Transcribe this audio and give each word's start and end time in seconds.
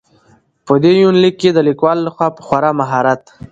په 0.65 0.73
دې 0.83 0.91
يونليک 1.03 1.35
کې 1.41 1.49
د 1.53 1.59
ليکوال 1.67 1.97
لخوا 2.07 2.27
په 2.35 2.41
خورا 2.47 2.71
مهارت. 2.79 3.23